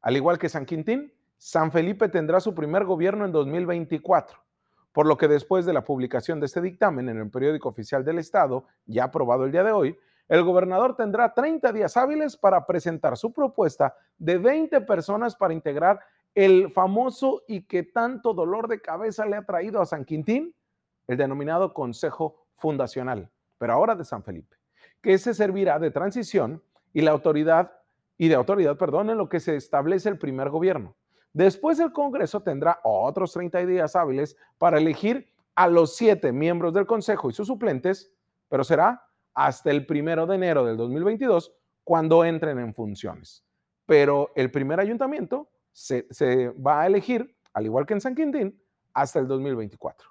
Al 0.00 0.16
igual 0.16 0.38
que 0.38 0.48
San 0.48 0.64
Quintín, 0.64 1.12
San 1.38 1.70
Felipe 1.70 2.08
tendrá 2.08 2.40
su 2.40 2.52
primer 2.52 2.84
gobierno 2.84 3.24
en 3.24 3.30
2024, 3.30 4.38
por 4.92 5.06
lo 5.06 5.16
que 5.16 5.28
después 5.28 5.64
de 5.64 5.72
la 5.72 5.84
publicación 5.84 6.40
de 6.40 6.46
este 6.46 6.60
dictamen 6.60 7.08
en 7.08 7.16
el 7.16 7.30
periódico 7.30 7.68
oficial 7.68 8.04
del 8.04 8.18
Estado, 8.18 8.66
ya 8.86 9.04
aprobado 9.04 9.44
el 9.44 9.52
día 9.52 9.62
de 9.62 9.70
hoy, 9.70 9.96
el 10.28 10.42
gobernador 10.42 10.96
tendrá 10.96 11.32
30 11.32 11.72
días 11.72 11.96
hábiles 11.96 12.36
para 12.36 12.66
presentar 12.66 13.16
su 13.16 13.32
propuesta 13.32 13.94
de 14.18 14.36
20 14.36 14.80
personas 14.80 15.36
para 15.36 15.54
integrar 15.54 16.00
el 16.34 16.70
famoso 16.72 17.44
y 17.46 17.62
que 17.62 17.84
tanto 17.84 18.34
dolor 18.34 18.66
de 18.66 18.80
cabeza 18.80 19.24
le 19.24 19.36
ha 19.36 19.46
traído 19.46 19.80
a 19.80 19.86
San 19.86 20.04
Quintín, 20.04 20.54
el 21.06 21.16
denominado 21.16 21.72
Consejo 21.72 22.46
Fundacional, 22.56 23.30
pero 23.58 23.72
ahora 23.72 23.94
de 23.94 24.04
San 24.04 24.24
Felipe, 24.24 24.56
que 25.00 25.16
se 25.18 25.34
servirá 25.34 25.78
de 25.78 25.92
transición 25.92 26.62
y 26.92 27.02
la 27.02 27.12
autoridad 27.12 27.72
y 28.18 28.26
de 28.26 28.34
autoridad, 28.34 28.76
perdón, 28.76 29.10
en 29.10 29.18
lo 29.18 29.28
que 29.28 29.38
se 29.38 29.54
establece 29.54 30.08
el 30.08 30.18
primer 30.18 30.50
gobierno. 30.50 30.97
Después 31.32 31.78
el 31.78 31.92
Congreso 31.92 32.40
tendrá 32.40 32.80
otros 32.82 33.32
30 33.32 33.66
días 33.66 33.94
hábiles 33.96 34.36
para 34.56 34.78
elegir 34.78 35.30
a 35.54 35.68
los 35.68 35.96
siete 35.96 36.32
miembros 36.32 36.72
del 36.72 36.86
Consejo 36.86 37.30
y 37.30 37.32
sus 37.32 37.48
suplentes, 37.48 38.12
pero 38.48 38.64
será 38.64 39.04
hasta 39.34 39.70
el 39.70 39.86
primero 39.86 40.26
de 40.26 40.36
enero 40.36 40.64
del 40.64 40.76
2022 40.76 41.52
cuando 41.84 42.24
entren 42.24 42.58
en 42.58 42.74
funciones. 42.74 43.44
Pero 43.86 44.32
el 44.34 44.50
primer 44.50 44.80
ayuntamiento 44.80 45.48
se, 45.72 46.48
va 46.50 46.82
a 46.82 46.86
elegir, 46.86 47.36
al 47.52 47.64
igual 47.64 47.86
que 47.86 47.94
en 47.94 48.00
San 48.00 48.14
Quintín, 48.14 48.60
hasta 48.92 49.18
el 49.18 49.28
2024. 49.28 50.08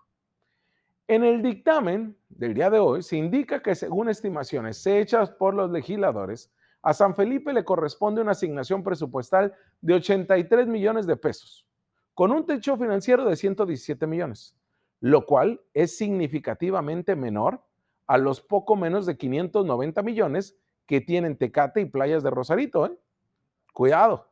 En 1.09 1.23
el 1.23 1.41
dictamen 1.41 2.17
del 2.29 2.53
día 2.53 2.69
de 2.69 2.79
hoy 2.79 3.03
se 3.03 3.17
indica 3.17 3.61
que 3.61 3.75
según 3.75 4.09
estimaciones 4.09 4.85
hechas 4.85 5.29
por 5.31 5.53
los 5.53 5.71
legisladores, 5.71 6.51
a 6.87 6.93
San 6.93 7.15
Felipe 7.15 7.51
le 7.51 7.65
corresponde 7.65 8.21
una 8.21 8.31
asignación 8.31 8.81
presupuestal 8.81 9.53
de 9.81 9.95
83 9.95 10.67
millones 10.67 11.05
de 11.05 11.17
pesos, 11.17 11.67
con 12.13 12.31
un 12.31 12.45
techo 12.45 12.77
financiero 12.77 13.25
de 13.25 13.35
117 13.35 14.07
millones, 14.07 14.57
lo 15.01 15.25
cual 15.25 15.59
es 15.73 15.97
significativamente 15.97 17.17
menor 17.17 17.61
a 18.05 18.17
los 18.17 18.39
poco 18.39 18.77
menos 18.77 19.05
de 19.05 19.17
590 19.17 20.01
millones 20.01 20.57
que 20.85 21.01
tienen 21.01 21.35
Tecate 21.35 21.81
y 21.81 21.85
Playas 21.87 22.23
de 22.23 22.29
Rosarito. 22.29 22.85
¿eh? 22.85 22.97
Cuidado. 23.73 24.31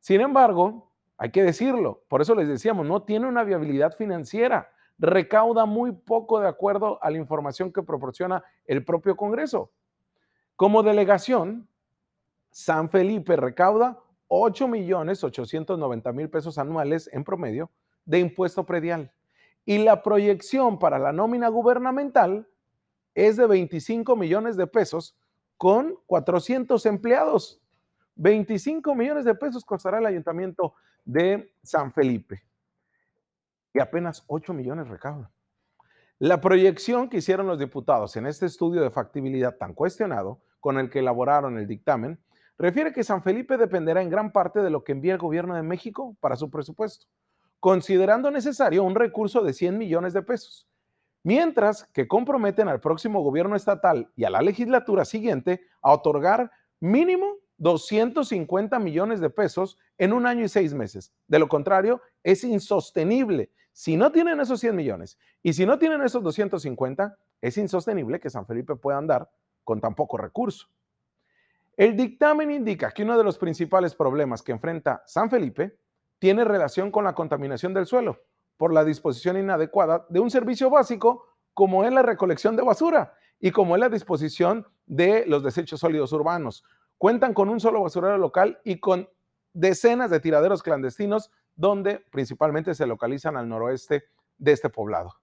Sin 0.00 0.22
embargo, 0.22 0.90
hay 1.18 1.30
que 1.30 1.44
decirlo, 1.44 2.02
por 2.08 2.20
eso 2.20 2.34
les 2.34 2.48
decíamos, 2.48 2.84
no 2.84 3.04
tiene 3.04 3.28
una 3.28 3.44
viabilidad 3.44 3.92
financiera, 3.92 4.72
recauda 4.98 5.66
muy 5.66 5.92
poco 5.92 6.40
de 6.40 6.48
acuerdo 6.48 6.98
a 7.00 7.10
la 7.12 7.18
información 7.18 7.72
que 7.72 7.84
proporciona 7.84 8.42
el 8.66 8.84
propio 8.84 9.16
Congreso. 9.16 9.70
Como 10.60 10.82
delegación, 10.82 11.66
San 12.50 12.90
Felipe 12.90 13.34
recauda 13.34 13.98
8 14.28 14.68
millones 14.68 15.24
890 15.24 16.12
mil 16.12 16.28
pesos 16.28 16.58
anuales 16.58 17.08
en 17.14 17.24
promedio 17.24 17.70
de 18.04 18.18
impuesto 18.18 18.66
predial. 18.66 19.10
Y 19.64 19.78
la 19.78 20.02
proyección 20.02 20.78
para 20.78 20.98
la 20.98 21.14
nómina 21.14 21.48
gubernamental 21.48 22.46
es 23.14 23.38
de 23.38 23.46
25 23.46 24.14
millones 24.16 24.58
de 24.58 24.66
pesos 24.66 25.16
con 25.56 25.96
400 26.04 26.84
empleados. 26.84 27.62
25 28.16 28.94
millones 28.94 29.24
de 29.24 29.34
pesos 29.34 29.64
costará 29.64 29.96
el 29.96 30.04
ayuntamiento 30.04 30.74
de 31.06 31.54
San 31.62 31.90
Felipe. 31.90 32.42
Y 33.72 33.80
apenas 33.80 34.24
8 34.26 34.52
millones 34.52 34.88
recauda. 34.88 35.30
La 36.18 36.38
proyección 36.42 37.08
que 37.08 37.16
hicieron 37.16 37.46
los 37.46 37.58
diputados 37.58 38.14
en 38.16 38.26
este 38.26 38.44
estudio 38.44 38.82
de 38.82 38.90
factibilidad 38.90 39.56
tan 39.56 39.72
cuestionado 39.72 40.42
con 40.60 40.78
el 40.78 40.90
que 40.90 41.00
elaboraron 41.00 41.58
el 41.58 41.66
dictamen, 41.66 42.18
refiere 42.58 42.92
que 42.92 43.04
San 43.04 43.22
Felipe 43.22 43.56
dependerá 43.56 44.02
en 44.02 44.10
gran 44.10 44.32
parte 44.32 44.60
de 44.60 44.70
lo 44.70 44.84
que 44.84 44.92
envía 44.92 45.14
el 45.14 45.18
gobierno 45.18 45.54
de 45.54 45.62
México 45.62 46.16
para 46.20 46.36
su 46.36 46.50
presupuesto, 46.50 47.06
considerando 47.58 48.30
necesario 48.30 48.84
un 48.84 48.94
recurso 48.94 49.42
de 49.42 49.52
100 49.52 49.78
millones 49.78 50.12
de 50.12 50.22
pesos, 50.22 50.68
mientras 51.22 51.84
que 51.92 52.06
comprometen 52.06 52.68
al 52.68 52.80
próximo 52.80 53.22
gobierno 53.22 53.56
estatal 53.56 54.10
y 54.16 54.24
a 54.24 54.30
la 54.30 54.42
legislatura 54.42 55.04
siguiente 55.04 55.62
a 55.82 55.92
otorgar 55.92 56.50
mínimo 56.80 57.36
250 57.60 58.78
millones 58.78 59.20
de 59.20 59.28
pesos 59.28 59.78
en 59.98 60.14
un 60.14 60.26
año 60.26 60.44
y 60.44 60.48
seis 60.48 60.72
meses. 60.72 61.12
De 61.28 61.38
lo 61.38 61.48
contrario, 61.48 62.00
es 62.22 62.42
insostenible. 62.42 63.50
Si 63.72 63.96
no 63.96 64.10
tienen 64.10 64.40
esos 64.40 64.60
100 64.60 64.74
millones 64.74 65.18
y 65.42 65.52
si 65.52 65.66
no 65.66 65.78
tienen 65.78 66.02
esos 66.02 66.22
250, 66.22 67.16
es 67.40 67.58
insostenible 67.58 68.18
que 68.18 68.30
San 68.30 68.46
Felipe 68.46 68.76
pueda 68.76 68.98
andar 68.98 69.30
con 69.70 69.80
tan 69.80 69.94
poco 69.94 70.16
recurso. 70.16 70.66
El 71.76 71.96
dictamen 71.96 72.50
indica 72.50 72.90
que 72.90 73.04
uno 73.04 73.16
de 73.16 73.22
los 73.22 73.38
principales 73.38 73.94
problemas 73.94 74.42
que 74.42 74.50
enfrenta 74.50 75.04
San 75.06 75.30
Felipe 75.30 75.78
tiene 76.18 76.42
relación 76.42 76.90
con 76.90 77.04
la 77.04 77.14
contaminación 77.14 77.72
del 77.72 77.86
suelo 77.86 78.18
por 78.56 78.72
la 78.72 78.84
disposición 78.84 79.36
inadecuada 79.36 80.06
de 80.08 80.18
un 80.18 80.28
servicio 80.28 80.70
básico 80.70 81.24
como 81.54 81.84
es 81.84 81.92
la 81.92 82.02
recolección 82.02 82.56
de 82.56 82.64
basura 82.64 83.14
y 83.38 83.52
como 83.52 83.76
es 83.76 83.80
la 83.80 83.88
disposición 83.88 84.66
de 84.86 85.24
los 85.26 85.44
desechos 85.44 85.78
sólidos 85.78 86.12
urbanos. 86.12 86.64
Cuentan 86.98 87.32
con 87.32 87.48
un 87.48 87.60
solo 87.60 87.80
basurero 87.80 88.18
local 88.18 88.58
y 88.64 88.80
con 88.80 89.08
decenas 89.52 90.10
de 90.10 90.18
tiraderos 90.18 90.64
clandestinos 90.64 91.30
donde 91.54 92.04
principalmente 92.10 92.74
se 92.74 92.88
localizan 92.88 93.36
al 93.36 93.48
noroeste 93.48 94.02
de 94.36 94.50
este 94.50 94.68
poblado. 94.68 95.19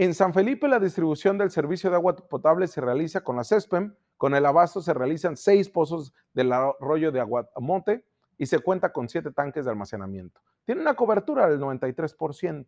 En 0.00 0.14
San 0.14 0.32
Felipe 0.32 0.66
la 0.66 0.80
distribución 0.80 1.36
del 1.36 1.50
servicio 1.50 1.90
de 1.90 1.96
agua 1.96 2.16
potable 2.16 2.66
se 2.66 2.80
realiza 2.80 3.20
con 3.20 3.36
la 3.36 3.44
CESPEM, 3.44 3.94
con 4.16 4.34
el 4.34 4.46
abasto 4.46 4.80
se 4.80 4.94
realizan 4.94 5.36
seis 5.36 5.68
pozos 5.68 6.14
del 6.32 6.54
arroyo 6.54 7.12
de 7.12 7.20
Aguamonte 7.20 8.06
y 8.38 8.46
se 8.46 8.60
cuenta 8.60 8.94
con 8.94 9.10
siete 9.10 9.30
tanques 9.30 9.66
de 9.66 9.72
almacenamiento. 9.72 10.40
Tiene 10.64 10.80
una 10.80 10.94
cobertura 10.94 11.50
del 11.50 11.60
93%. 11.60 12.66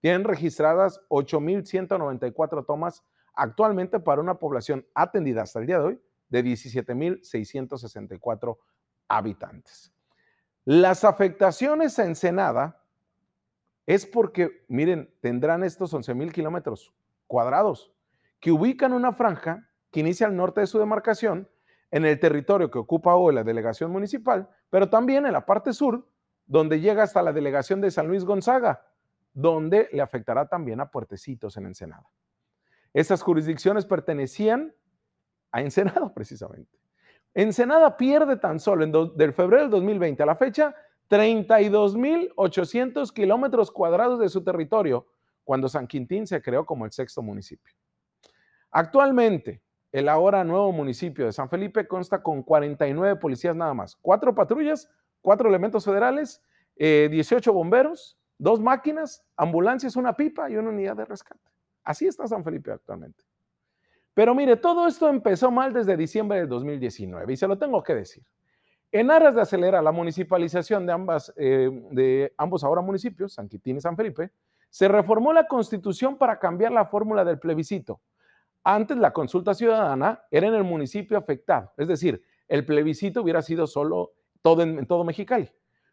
Tienen 0.00 0.24
registradas 0.24 1.00
8.194 1.08 2.66
tomas 2.66 3.04
actualmente 3.32 4.00
para 4.00 4.20
una 4.20 4.40
población 4.40 4.84
atendida 4.92 5.42
hasta 5.42 5.60
el 5.60 5.66
día 5.66 5.78
de 5.78 5.84
hoy 5.84 6.02
de 6.30 6.44
17.664 6.44 8.58
habitantes. 9.06 9.94
Las 10.64 11.04
afectaciones 11.04 12.00
a 12.00 12.06
Ensenada 12.06 12.81
es 13.86 14.06
porque, 14.06 14.64
miren, 14.68 15.12
tendrán 15.20 15.64
estos 15.64 15.92
11 15.92 16.14
mil 16.14 16.32
kilómetros 16.32 16.92
cuadrados 17.26 17.92
que 18.40 18.52
ubican 18.52 18.92
una 18.92 19.12
franja 19.12 19.68
que 19.90 20.00
inicia 20.00 20.26
al 20.26 20.36
norte 20.36 20.60
de 20.60 20.66
su 20.66 20.78
demarcación, 20.78 21.48
en 21.92 22.06
el 22.06 22.18
territorio 22.18 22.70
que 22.70 22.78
ocupa 22.78 23.14
hoy 23.14 23.34
la 23.34 23.44
delegación 23.44 23.92
municipal, 23.92 24.48
pero 24.70 24.88
también 24.88 25.26
en 25.26 25.32
la 25.32 25.44
parte 25.44 25.72
sur, 25.74 26.08
donde 26.46 26.80
llega 26.80 27.02
hasta 27.02 27.22
la 27.22 27.32
delegación 27.32 27.80
de 27.80 27.90
San 27.90 28.08
Luis 28.08 28.24
Gonzaga, 28.24 28.86
donde 29.34 29.88
le 29.92 30.00
afectará 30.00 30.48
también 30.48 30.80
a 30.80 30.90
Puertecitos 30.90 31.56
en 31.58 31.66
Ensenada. 31.66 32.08
Estas 32.94 33.22
jurisdicciones 33.22 33.84
pertenecían 33.84 34.74
a 35.50 35.60
Ensenada 35.60 36.12
precisamente. 36.14 36.78
Ensenada 37.34 37.96
pierde 37.96 38.36
tan 38.36 38.58
solo 38.58 38.84
en 38.84 38.92
del 39.16 39.32
febrero 39.32 39.62
del 39.62 39.70
2020 39.70 40.22
a 40.22 40.26
la 40.26 40.34
fecha 40.34 40.74
32.800 41.12 43.12
kilómetros 43.12 43.70
cuadrados 43.70 44.18
de 44.18 44.30
su 44.30 44.42
territorio 44.42 45.06
cuando 45.44 45.68
San 45.68 45.86
Quintín 45.86 46.26
se 46.26 46.40
creó 46.40 46.64
como 46.64 46.86
el 46.86 46.92
sexto 46.92 47.20
municipio. 47.20 47.74
Actualmente, 48.70 49.60
el 49.92 50.08
ahora 50.08 50.42
nuevo 50.42 50.72
municipio 50.72 51.26
de 51.26 51.32
San 51.32 51.50
Felipe 51.50 51.86
consta 51.86 52.22
con 52.22 52.42
49 52.42 53.16
policías 53.16 53.54
nada 53.54 53.74
más, 53.74 53.94
cuatro 53.94 54.34
patrullas, 54.34 54.90
cuatro 55.20 55.50
elementos 55.50 55.84
federales, 55.84 56.42
18 56.76 57.50
eh, 57.50 57.52
bomberos, 57.52 58.18
dos 58.38 58.58
máquinas, 58.58 59.22
ambulancias, 59.36 59.96
una 59.96 60.16
pipa 60.16 60.48
y 60.48 60.56
una 60.56 60.70
unidad 60.70 60.96
de 60.96 61.04
rescate. 61.04 61.50
Así 61.84 62.06
está 62.06 62.26
San 62.26 62.42
Felipe 62.42 62.72
actualmente. 62.72 63.22
Pero 64.14 64.34
mire, 64.34 64.56
todo 64.56 64.86
esto 64.86 65.10
empezó 65.10 65.50
mal 65.50 65.74
desde 65.74 65.94
diciembre 65.94 66.38
del 66.38 66.48
2019 66.48 67.30
y 67.30 67.36
se 67.36 67.46
lo 67.46 67.58
tengo 67.58 67.82
que 67.82 67.96
decir. 67.96 68.24
En 68.94 69.10
aras 69.10 69.34
de 69.34 69.40
acelerar 69.40 69.82
la 69.82 69.90
municipalización 69.90 70.86
de, 70.86 71.18
eh, 71.36 72.34
ambos 72.36 72.62
ahora 72.62 72.82
municipios, 72.82 73.32
San 73.32 73.48
Quintín 73.48 73.78
y 73.78 73.80
San 73.80 73.96
Felipe, 73.96 74.30
se 74.68 74.86
reformó 74.86 75.32
la 75.32 75.46
constitución 75.46 76.18
para 76.18 76.38
cambiar 76.38 76.72
la 76.72 76.84
fórmula 76.84 77.24
del 77.24 77.38
plebiscito. 77.38 78.02
Antes 78.62 78.98
la 78.98 79.10
consulta 79.12 79.54
ciudadana 79.54 80.22
era 80.30 80.46
en 80.46 80.54
el 80.54 80.64
municipio 80.64 81.16
afectado, 81.16 81.72
es 81.78 81.88
decir, 81.88 82.22
el 82.48 82.66
plebiscito 82.66 83.22
hubiera 83.22 83.40
sido 83.40 83.66
solo 83.66 84.12
todo 84.42 84.62
en, 84.62 84.86
todo 84.86 85.04
Mexicali. 85.04 85.50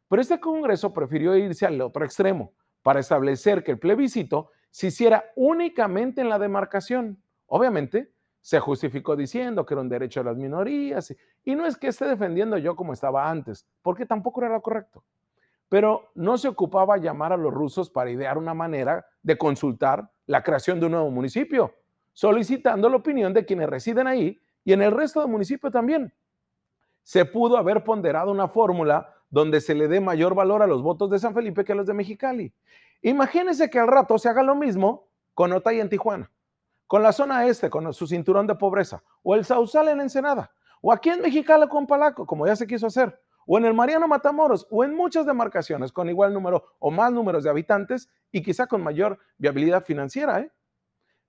Pero 0.09 0.21
este 0.21 0.41
Congreso 0.41 0.93
prefirió 0.93 1.37
irse 1.37 1.65
al 1.65 1.79
otro 1.79 2.03
extremo 2.03 2.51
para 2.83 2.99
establecer 2.99 3.63
que 3.63 3.71
el 3.71 3.79
plebiscito 3.79 4.49
se 4.71 4.87
hiciera 4.87 5.23
únicamente 5.35 6.19
en 6.19 6.27
la 6.27 6.37
demarcación. 6.37 7.23
Obviamente, 7.47 8.11
se 8.41 8.59
justificó 8.59 9.15
diciendo 9.15 9.65
que 9.65 9.73
era 9.73 9.81
un 9.81 9.89
derecho 9.89 10.21
de 10.21 10.25
las 10.25 10.37
minorías 10.37 11.13
y, 11.43 11.55
no 11.55 11.65
es 11.65 11.77
que 11.77 11.87
esté 11.87 12.05
defendiendo 12.05 12.57
yo 12.57 12.75
como 12.75 12.93
estaba 12.93 13.29
antes, 13.29 13.67
porque 13.81 14.05
tampoco 14.05 14.41
era 14.41 14.53
lo 14.53 14.61
correcto. 14.61 15.03
Pero 15.67 16.09
no 16.15 16.37
se 16.37 16.47
ocupaba 16.47 16.97
llamar 16.97 17.33
a 17.33 17.37
los 17.37 17.53
rusos 17.53 17.89
para 17.89 18.09
idear 18.09 18.37
una 18.37 18.53
manera 18.53 19.05
de 19.21 19.37
consultar 19.37 20.09
la 20.25 20.41
creación 20.41 20.79
de 20.79 20.85
un 20.87 20.93
nuevo 20.93 21.11
municipio, 21.11 21.73
solicitando 22.13 22.89
la 22.89 22.95
opinión 22.95 23.33
de 23.33 23.45
quienes 23.45 23.69
residen 23.69 24.07
ahí 24.07 24.39
y 24.63 24.73
en 24.73 24.81
el 24.81 24.91
resto 24.91 25.21
del 25.21 25.29
municipio 25.29 25.69
también. 25.69 26.13
Se 27.03 27.25
pudo 27.25 27.57
haber 27.57 27.83
ponderado 27.83 28.31
una 28.31 28.47
fórmula 28.47 29.13
donde 29.29 29.61
se 29.61 29.75
le 29.75 29.87
dé 29.87 29.99
mayor 29.99 30.33
valor 30.33 30.63
a 30.63 30.67
los 30.67 30.81
votos 30.81 31.09
de 31.09 31.19
San 31.19 31.33
Felipe 31.33 31.63
que 31.63 31.73
a 31.73 31.75
los 31.75 31.85
de 31.85 31.93
Mexicali. 31.93 32.51
Imagínense 33.01 33.69
que 33.69 33.79
al 33.79 33.87
rato 33.87 34.17
se 34.17 34.27
haga 34.27 34.43
lo 34.43 34.55
mismo 34.55 35.07
con 35.33 35.53
Otay 35.53 35.79
en 35.79 35.89
Tijuana 35.89 36.31
con 36.89 37.03
la 37.03 37.13
zona 37.13 37.45
este, 37.45 37.69
con 37.69 37.93
su 37.93 38.07
cinturón 38.07 38.47
de 38.47 38.55
pobreza, 38.55 39.03
o 39.21 39.35
el 39.35 39.45
Sausal 39.45 39.89
en 39.89 40.01
Ensenada, 40.01 40.51
o 40.81 40.91
aquí 40.91 41.11
en 41.11 41.21
Mexicali 41.21 41.67
con 41.67 41.85
Palaco, 41.85 42.25
como 42.25 42.47
ya 42.47 42.55
se 42.55 42.65
quiso 42.65 42.87
hacer, 42.87 43.21
o 43.45 43.59
en 43.59 43.65
el 43.65 43.75
Mariano 43.75 44.07
Matamoros, 44.07 44.65
o 44.71 44.83
en 44.83 44.95
muchas 44.95 45.27
demarcaciones 45.27 45.91
con 45.91 46.09
igual 46.09 46.33
número 46.33 46.65
o 46.79 46.89
más 46.89 47.11
números 47.11 47.43
de 47.43 47.51
habitantes 47.51 48.09
y 48.31 48.41
quizá 48.41 48.65
con 48.65 48.81
mayor 48.81 49.19
viabilidad 49.37 49.83
financiera. 49.83 50.39
¿eh? 50.39 50.51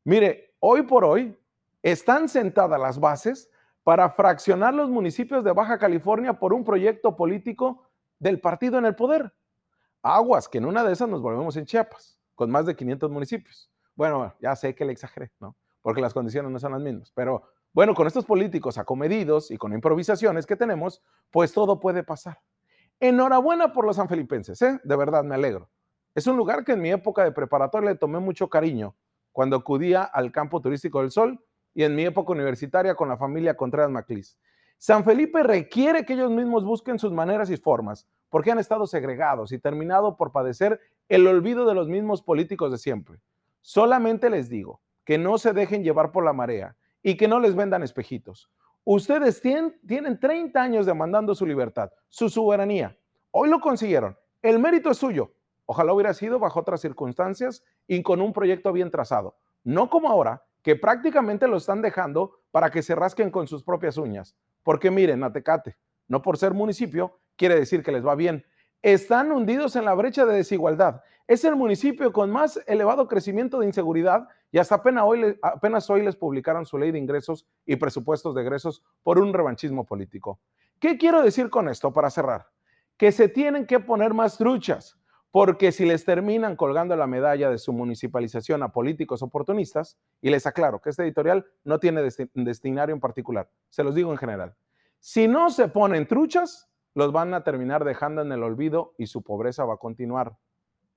Mire, 0.03 0.55
hoy 0.61 0.81
por 0.85 1.05
hoy 1.05 1.39
están 1.83 2.31
sentadas 2.31 2.81
las 2.81 2.99
bases 2.99 3.51
para 3.85 4.09
fraccionar 4.09 4.73
los 4.73 4.89
municipios 4.89 5.45
de 5.45 5.53
Baja 5.53 5.79
California 5.79 6.39
por 6.39 6.55
un 6.55 6.65
proyecto 6.65 7.17
político 7.17 7.87
del 8.19 8.41
partido 8.41 8.79
en 8.79 8.87
el 8.87 8.95
poder. 8.95 9.31
Aguas, 10.01 10.49
que 10.49 10.57
en 10.57 10.65
una 10.65 10.83
de 10.85 10.95
esas 10.95 11.11
nos 11.11 11.21
volvemos 11.21 11.55
en 11.59 11.67
Chiapas, 11.67 12.19
con 12.35 12.51
más 12.51 12.65
de 12.65 12.75
500 12.75 13.11
municipios. 13.11 13.70
Bueno, 13.95 14.35
ya 14.41 14.57
sé 14.57 14.75
que 14.75 14.85
le 14.85 14.93
exageré, 14.93 15.31
¿no? 15.41 15.57
Porque 15.83 16.01
las 16.01 16.15
condiciones 16.15 16.51
no 16.51 16.59
son 16.59 16.73
las 16.73 16.81
mismas. 16.81 17.13
Pero 17.15 17.43
bueno, 17.73 17.95
con 17.95 18.07
estos 18.07 18.25
políticos 18.25 18.79
acomedidos 18.79 19.51
y 19.51 19.57
con 19.57 19.73
improvisaciones 19.73 20.47
que 20.47 20.57
tenemos, 20.57 21.03
pues 21.31 21.53
todo 21.53 21.79
puede 21.81 22.03
pasar. 22.03 22.41
Enhorabuena 22.99 23.73
por 23.73 23.87
los 23.87 23.97
sanfelipenses, 23.97 24.61
¿eh? 24.63 24.81
De 24.85 24.97
verdad, 24.97 25.25
me 25.25 25.35
alegro. 25.35 25.71
Es 26.15 26.27
un 26.27 26.37
lugar 26.37 26.65
que 26.65 26.73
en 26.73 26.83
mi 26.83 26.91
época 26.91 27.23
de 27.25 27.33
preparatoria 27.33 27.91
le 27.91 27.97
tomé 27.97 28.19
mucho 28.19 28.49
cariño 28.49 28.97
cuando 29.33 29.57
acudía 29.57 30.03
al 30.03 30.33
campo 30.33 30.61
turístico 30.61 31.01
del 31.01 31.11
Sol 31.11 31.43
y 31.73 31.85
en 31.85 31.95
mi 31.95 32.05
época 32.05 32.33
universitaria 32.33 32.95
con 32.95 33.09
la 33.09 33.17
familia 33.17 33.57
Contreras 33.57 33.91
Maclis. 33.91 34.37
San 34.77 35.05
Felipe 35.05 35.43
requiere 35.43 36.05
que 36.05 36.15
ellos 36.15 36.31
mismos 36.31 36.65
busquen 36.65 36.99
sus 36.99 37.13
maneras 37.13 37.51
y 37.51 37.57
formas, 37.57 38.09
porque 38.29 38.51
han 38.51 38.59
estado 38.59 38.87
segregados 38.87 39.53
y 39.53 39.59
terminado 39.59 40.17
por 40.17 40.33
padecer 40.33 40.81
el 41.09 41.27
olvido 41.27 41.67
de 41.67 41.75
los 41.75 41.89
mismos 41.89 42.23
políticos 42.23 42.73
de 42.73 42.79
siempre. 42.79 43.21
Solamente 43.61 44.31
les 44.31 44.49
digo 44.49 44.81
que 45.05 45.19
no 45.19 45.39
se 45.39 45.53
dejen 45.53 45.83
llevar 45.83 46.13
por 46.13 46.25
la 46.25 46.33
marea 46.33 46.77
y 47.03 47.17
que 47.17 47.29
no 47.29 47.41
les 47.41 47.55
vendan 47.55 47.83
espejitos. 47.83 48.51
Ustedes 48.85 49.41
tienen, 49.41 49.79
tienen 49.87 50.19
30 50.19 50.61
años 50.61 50.87
demandando 50.87 51.35
su 51.35 51.47
libertad, 51.47 51.91
su 52.09 52.29
soberanía. 52.29 52.97
Hoy 53.31 53.49
lo 53.49 53.61
consiguieron. 53.61 54.17
El 54.43 54.59
mérito 54.59 54.91
es 54.91 54.99
suyo. 54.99 55.33
Ojalá 55.67 55.93
hubiera 55.93 56.15
sido 56.15 56.39
bajo 56.39 56.61
otras 56.61 56.81
circunstancias 56.81 57.63
y 57.87 58.03
con 58.03 58.21
un 58.21 58.33
proyecto 58.33 58.73
bien 58.73 58.91
trazado. 58.91 59.37
No 59.63 59.89
como 59.91 60.09
ahora, 60.09 60.43
que 60.63 60.77
prácticamente 60.77 61.47
lo 61.47 61.57
están 61.57 61.83
dejando 61.83 62.41
para 62.51 62.71
que 62.71 62.83
se 62.83 62.95
rasquen 62.95 63.31
con 63.31 63.47
sus 63.47 63.63
propias 63.63 63.97
uñas. 63.97 64.37
Porque 64.63 64.91
miren, 64.91 65.23
Atecate, 65.23 65.77
no 66.09 66.23
por 66.23 66.39
ser 66.39 66.55
municipio, 66.55 67.19
quiere 67.37 67.55
decir 67.55 67.83
que 67.83 67.93
les 67.93 68.05
va 68.05 68.15
bien 68.15 68.45
están 68.83 69.33
hundidos 69.33 69.77
en 69.77 69.85
la 69.85 69.95
brecha 69.95 70.25
de 70.25 70.35
desigualdad. 70.35 71.03
Es 71.27 71.45
el 71.45 71.55
municipio 71.55 72.13
con 72.13 72.31
más 72.31 72.61
elevado 72.67 73.07
crecimiento 73.07 73.61
de 73.61 73.67
inseguridad 73.67 74.29
y 74.51 74.59
hasta 74.59 74.77
apenas 74.77 75.05
hoy, 75.07 75.39
apenas 75.43 75.89
hoy 75.89 76.03
les 76.03 76.17
publicaron 76.17 76.67
su 76.67 76.77
ley 76.77 76.91
de 76.91 76.99
ingresos 76.99 77.47
y 77.67 77.77
presupuestos 77.77 78.35
de 78.35 78.43
egresos 78.43 78.83
por 79.03 79.19
un 79.19 79.33
revanchismo 79.33 79.85
político. 79.85 80.41
¿Qué 80.81 80.99
quiero 80.99 81.23
decir 81.23 81.51
con 81.51 81.69
esto 81.69 81.93
para 81.93 82.11
cerrar? 82.11 82.49
Que 82.97 83.13
se 83.13 83.29
tienen 83.29 83.67
que 83.67 83.81
poner 83.81 84.15
más 84.15 84.39
truchas, 84.39 84.99
porque 85.31 85.71
si 85.73 85.87
les 85.87 86.05
terminan 86.05 86.57
colgando 86.57 86.97
la 86.97 87.07
medalla 87.07 87.51
de 87.51 87.59
su 87.59 87.73
municipalización 87.73 88.63
a 88.63 88.73
políticos 88.73 89.23
oportunistas, 89.23 89.99
y 90.21 90.31
les 90.31 90.47
aclaro 90.47 90.81
que 90.81 90.91
este 90.91 91.05
editorial 91.05 91.47
no 91.63 91.79
tiene 91.79 92.03
destinario 92.35 92.95
en 92.95 93.01
particular, 93.01 93.49
se 93.69 93.85
los 93.85 93.95
digo 93.95 94.11
en 94.11 94.19
general, 94.19 94.55
si 94.99 95.29
no 95.29 95.51
se 95.51 95.69
ponen 95.69 96.07
truchas, 96.07 96.70
los 97.01 97.13
van 97.13 97.33
a 97.33 97.43
terminar 97.43 97.83
dejando 97.85 98.21
en 98.21 98.31
el 98.31 98.43
olvido 98.43 98.93
y 98.99 99.07
su 99.07 99.23
pobreza 99.23 99.65
va 99.65 99.75
a 99.75 99.79
continuar. 99.79 100.37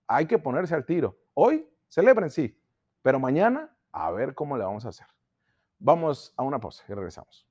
Hay 0.06 0.26
que 0.26 0.38
ponerse 0.38 0.76
al 0.76 0.86
tiro. 0.86 1.18
Hoy 1.34 1.66
celebren, 1.88 2.30
sí, 2.30 2.60
pero 3.02 3.22
mañana 3.22 3.74
a 3.94 4.12
ver 4.12 4.36
cómo 4.36 4.58
le 4.58 4.66
vamos 4.66 4.86
a 4.86 4.89
hacer. 4.89 5.08
Vamos 5.80 6.34
a 6.36 6.44
una 6.44 6.60
pausa 6.60 6.84
y 6.89 6.94
regresamos. 6.94 7.48